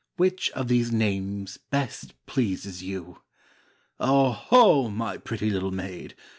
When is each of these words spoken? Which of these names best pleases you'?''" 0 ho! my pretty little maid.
Which 0.17 0.49
of 0.53 0.67
these 0.67 0.91
names 0.91 1.59
best 1.69 2.15
pleases 2.25 2.81
you'?''" 2.81 3.21
0 4.03 4.31
ho! 4.31 4.89
my 4.89 5.17
pretty 5.17 5.51
little 5.51 5.69
maid. 5.69 6.15